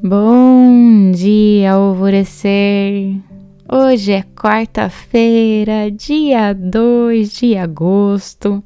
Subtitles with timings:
[0.00, 3.16] Bom dia, alvorecer!
[3.68, 8.62] Hoje é quarta-feira, dia 2 de agosto.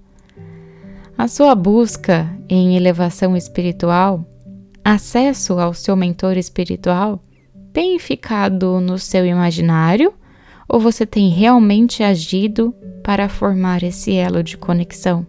[1.17, 4.27] A sua busca em elevação espiritual,
[4.85, 7.25] acesso ao seu mentor espiritual,
[7.73, 10.13] tem ficado no seu imaginário
[10.69, 15.27] ou você tem realmente agido para formar esse elo de conexão?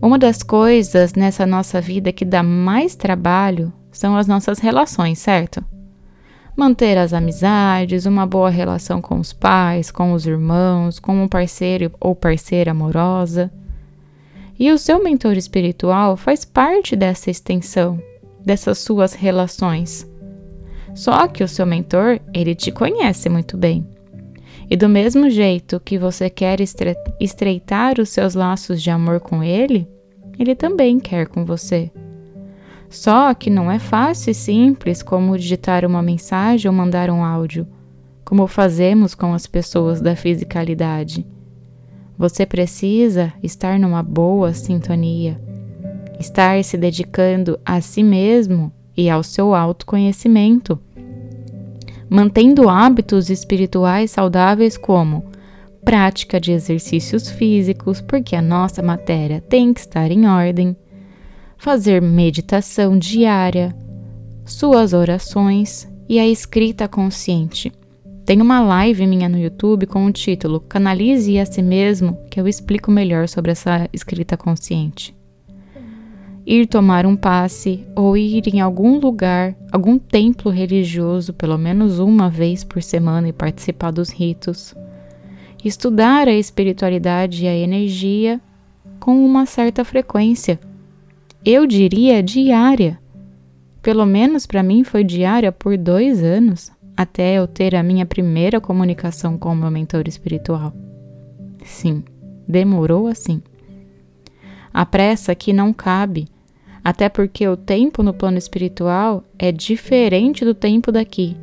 [0.00, 5.60] Uma das coisas nessa nossa vida que dá mais trabalho são as nossas relações, certo?
[6.56, 11.90] Manter as amizades, uma boa relação com os pais, com os irmãos, com um parceiro
[12.00, 13.50] ou parceira amorosa.
[14.56, 18.00] E o seu mentor espiritual faz parte dessa extensão,
[18.46, 20.08] dessas suas relações.
[20.94, 23.84] Só que o seu mentor, ele te conhece muito bem.
[24.70, 26.60] E do mesmo jeito que você quer
[27.18, 29.88] estreitar os seus laços de amor com ele,
[30.38, 31.90] ele também quer com você.
[32.90, 37.66] Só que não é fácil e simples como digitar uma mensagem ou mandar um áudio,
[38.24, 41.26] como fazemos com as pessoas da fisicalidade.
[42.16, 45.40] Você precisa estar numa boa sintonia,
[46.18, 50.80] estar se dedicando a si mesmo e ao seu autoconhecimento,
[52.08, 55.24] mantendo hábitos espirituais saudáveis como
[55.84, 60.76] prática de exercícios físicos, porque a nossa matéria tem que estar em ordem
[61.58, 63.74] fazer meditação diária,
[64.44, 67.72] suas orações e a escrita consciente.
[68.24, 72.46] Tem uma live minha no YouTube com o título Canalize a si mesmo, que eu
[72.46, 75.16] explico melhor sobre essa escrita consciente.
[76.46, 82.30] Ir tomar um passe ou ir em algum lugar, algum templo religioso, pelo menos uma
[82.30, 84.74] vez por semana e participar dos ritos.
[85.62, 88.40] Estudar a espiritualidade e a energia
[89.00, 90.58] com uma certa frequência
[91.44, 92.98] eu diria diária.
[93.80, 98.60] Pelo menos para mim foi diária por dois anos, até eu ter a minha primeira
[98.60, 100.72] comunicação com o meu mentor espiritual.
[101.64, 102.02] Sim,
[102.46, 103.40] demorou assim.
[104.74, 106.26] A pressa que não cabe,
[106.82, 111.36] até porque o tempo no plano espiritual é diferente do tempo daqui.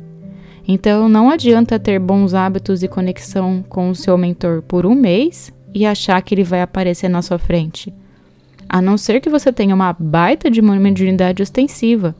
[0.68, 5.52] Então não adianta ter bons hábitos e conexão com o seu mentor por um mês
[5.74, 7.92] e achar que ele vai aparecer na sua frente
[8.68, 12.14] a não ser que você tenha uma baita de uma mediunidade ostensiva.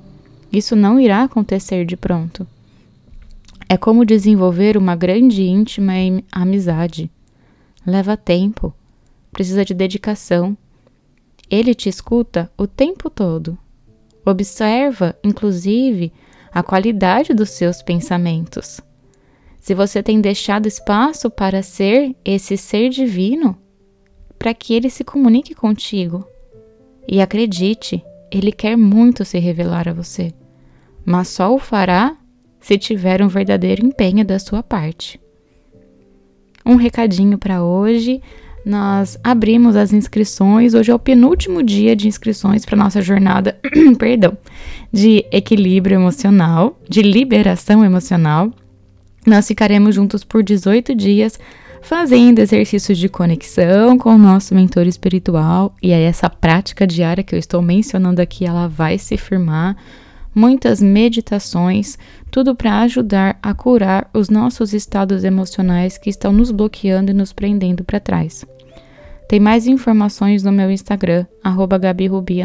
[0.52, 2.46] Isso não irá acontecer de pronto.
[3.68, 5.92] É como desenvolver uma grande e íntima
[6.30, 7.10] amizade.
[7.84, 8.72] Leva tempo,
[9.32, 10.56] precisa de dedicação.
[11.50, 13.58] Ele te escuta o tempo todo.
[14.24, 16.12] Observa, inclusive,
[16.52, 18.80] a qualidade dos seus pensamentos.
[19.60, 23.58] Se você tem deixado espaço para ser esse ser divino,
[24.38, 26.26] para que ele se comunique contigo.
[27.08, 30.32] E acredite, ele quer muito se revelar a você,
[31.04, 32.16] mas só o fará
[32.60, 35.20] se tiver um verdadeiro empenho da sua parte.
[36.64, 38.20] Um recadinho para hoje.
[38.64, 40.74] Nós abrimos as inscrições.
[40.74, 43.56] Hoje é o penúltimo dia de inscrições para nossa jornada,
[43.96, 44.36] perdão,
[44.92, 48.52] de equilíbrio emocional, de liberação emocional.
[49.24, 51.38] Nós ficaremos juntos por 18 dias
[51.80, 55.74] fazendo exercícios de conexão com o nosso mentor espiritual.
[55.82, 59.76] E aí, essa prática diária que eu estou mencionando aqui, ela vai se firmar.
[60.34, 61.98] Muitas meditações,
[62.30, 67.32] tudo para ajudar a curar os nossos estados emocionais que estão nos bloqueando e nos
[67.32, 68.44] prendendo para trás.
[69.28, 71.26] Tem mais informações no meu Instagram,
[71.80, 72.42] GabiRubi,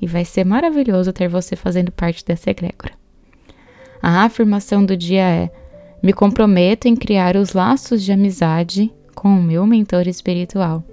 [0.00, 2.94] e vai ser maravilhoso ter você fazendo parte dessa egrégora.
[4.02, 5.50] A afirmação do dia é:
[6.04, 10.84] me comprometo em criar os laços de amizade com o meu mentor espiritual.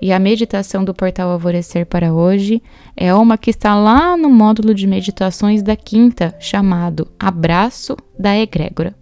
[0.00, 2.62] E a meditação do Portal Alvorecer para hoje
[2.96, 8.94] é uma que está lá no módulo de meditações da quinta, chamado Abraço da Egrégora.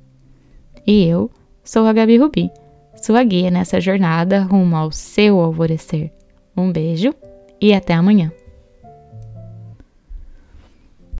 [0.85, 1.31] E eu
[1.63, 2.51] sou a Gabi Rubi,
[3.01, 6.11] sua guia nessa jornada rumo ao seu alvorecer.
[6.57, 7.15] Um beijo
[7.61, 8.33] e até amanhã.